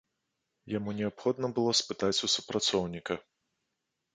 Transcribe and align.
Яму 0.77 0.93
неабходна 0.99 1.51
было 1.59 1.75
спытаць 1.81 2.23
у 2.29 2.33
супрацоўніка. 2.37 3.13